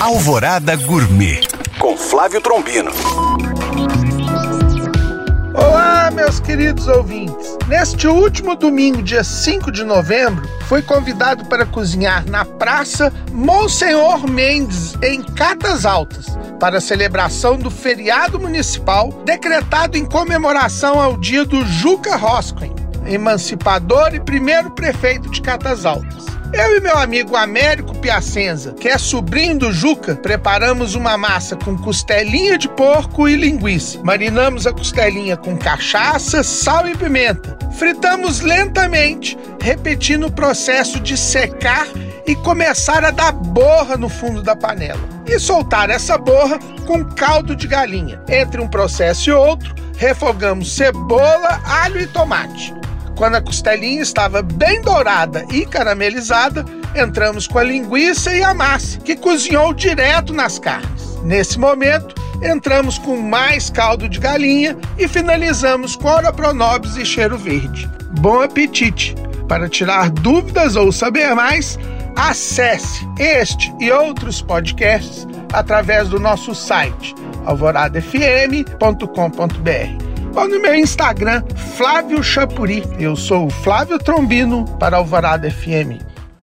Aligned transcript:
Alvorada 0.00 0.74
Gourmet 0.76 1.42
com 1.78 1.94
Flávio 1.94 2.40
Trombino. 2.40 2.90
Olá, 5.52 6.10
meus 6.10 6.40
queridos 6.40 6.88
ouvintes. 6.88 7.58
Neste 7.68 8.08
último 8.08 8.56
domingo, 8.56 9.02
dia 9.02 9.22
5 9.22 9.70
de 9.70 9.84
novembro, 9.84 10.48
fui 10.62 10.80
convidado 10.80 11.44
para 11.44 11.66
cozinhar 11.66 12.24
na 12.30 12.46
Praça 12.46 13.12
Monsenhor 13.30 14.26
Mendes, 14.26 14.94
em 15.02 15.22
Catas 15.22 15.84
Altas, 15.84 16.28
para 16.58 16.78
a 16.78 16.80
celebração 16.80 17.58
do 17.58 17.70
feriado 17.70 18.40
municipal 18.40 19.12
decretado 19.26 19.98
em 19.98 20.06
comemoração 20.06 20.98
ao 20.98 21.18
dia 21.18 21.44
do 21.44 21.62
Juca 21.66 22.16
Rosquen, 22.16 22.74
emancipador 23.04 24.14
e 24.14 24.20
primeiro 24.20 24.70
prefeito 24.70 25.28
de 25.28 25.42
Catas 25.42 25.84
Altas. 25.84 26.39
Eu 26.52 26.76
e 26.76 26.80
meu 26.80 26.96
amigo 26.98 27.36
Américo 27.36 27.96
Piacenza, 27.96 28.72
que 28.72 28.88
é 28.88 28.98
sobrinho 28.98 29.56
do 29.56 29.72
Juca, 29.72 30.16
preparamos 30.16 30.96
uma 30.96 31.16
massa 31.16 31.54
com 31.54 31.78
costelinha 31.78 32.58
de 32.58 32.68
porco 32.68 33.28
e 33.28 33.36
linguiça. 33.36 34.00
Marinamos 34.02 34.66
a 34.66 34.72
costelinha 34.72 35.36
com 35.36 35.56
cachaça, 35.56 36.42
sal 36.42 36.88
e 36.88 36.96
pimenta. 36.96 37.56
Fritamos 37.78 38.40
lentamente, 38.40 39.38
repetindo 39.62 40.26
o 40.26 40.32
processo 40.32 40.98
de 40.98 41.16
secar 41.16 41.86
e 42.26 42.34
começar 42.34 43.04
a 43.04 43.12
dar 43.12 43.30
borra 43.30 43.96
no 43.96 44.08
fundo 44.08 44.42
da 44.42 44.56
panela. 44.56 45.00
E 45.26 45.38
soltar 45.38 45.88
essa 45.88 46.18
borra 46.18 46.58
com 46.84 47.04
caldo 47.04 47.54
de 47.54 47.68
galinha. 47.68 48.20
Entre 48.28 48.60
um 48.60 48.66
processo 48.66 49.30
e 49.30 49.32
outro, 49.32 49.72
refogamos 49.96 50.74
cebola, 50.74 51.60
alho 51.64 52.00
e 52.00 52.08
tomate. 52.08 52.79
Quando 53.20 53.34
a 53.34 53.42
costelinha 53.42 54.00
estava 54.00 54.40
bem 54.40 54.80
dourada 54.80 55.44
e 55.52 55.66
caramelizada, 55.66 56.64
entramos 56.96 57.46
com 57.46 57.58
a 57.58 57.62
linguiça 57.62 58.34
e 58.34 58.42
a 58.42 58.54
massa, 58.54 58.98
que 58.98 59.14
cozinhou 59.14 59.74
direto 59.74 60.32
nas 60.32 60.58
carnes. 60.58 61.18
Nesse 61.22 61.58
momento, 61.58 62.14
entramos 62.42 62.96
com 62.96 63.18
mais 63.18 63.68
caldo 63.68 64.08
de 64.08 64.18
galinha 64.18 64.74
e 64.96 65.06
finalizamos 65.06 65.96
com 65.96 66.08
ora 66.08 66.32
pronobis 66.32 66.96
e 66.96 67.04
cheiro 67.04 67.36
verde. 67.36 67.86
Bom 68.20 68.40
apetite! 68.40 69.14
Para 69.46 69.68
tirar 69.68 70.08
dúvidas 70.08 70.74
ou 70.74 70.90
saber 70.90 71.34
mais, 71.34 71.78
acesse 72.16 73.06
este 73.18 73.70
e 73.78 73.92
outros 73.92 74.40
podcasts 74.40 75.28
através 75.52 76.08
do 76.08 76.18
nosso 76.18 76.54
site 76.54 77.14
alvoradafm.com.br 77.44 80.09
ou 80.34 80.48
no 80.48 80.60
meu 80.60 80.74
Instagram, 80.74 81.42
Flávio 81.76 82.22
Chapuri. 82.22 82.82
Eu 82.98 83.16
sou 83.16 83.46
o 83.46 83.50
Flávio 83.50 83.98
Trombino 83.98 84.64
para 84.78 84.96
Alvorada 84.96 85.50
FM. 85.50 86.09